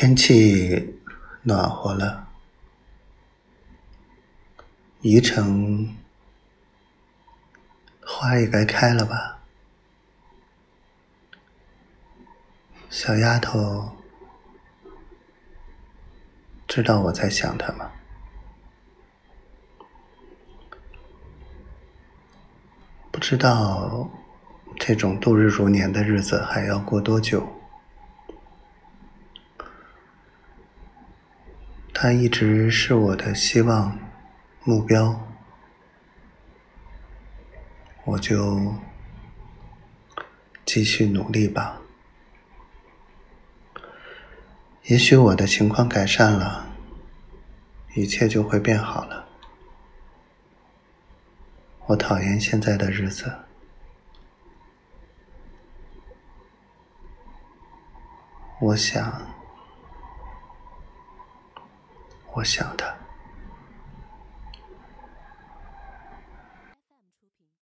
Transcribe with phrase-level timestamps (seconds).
[0.00, 0.98] 天气
[1.42, 2.26] 暖和了，
[5.02, 5.94] 宜城
[8.00, 9.42] 花也该开了吧？
[12.88, 13.94] 小丫头，
[16.66, 17.92] 知道我在想她吗？
[23.12, 24.08] 不知道
[24.78, 27.59] 这种度日如年的日子还要过多久？
[32.02, 33.98] 它一直是我的希望、
[34.64, 35.20] 目标，
[38.04, 38.74] 我就
[40.64, 41.78] 继续努力吧。
[44.84, 46.74] 也许我的情况改善了，
[47.94, 49.28] 一切就会变好了。
[51.84, 53.30] 我讨厌现在的日子，
[58.58, 59.29] 我想。
[62.32, 63.09] 我想他。